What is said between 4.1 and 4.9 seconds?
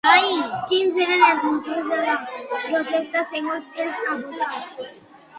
advocats?